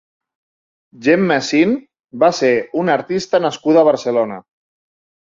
[1.07, 1.77] Gemma Sin
[2.25, 2.51] va ser
[2.85, 4.45] una artista nascuda a Barcelona.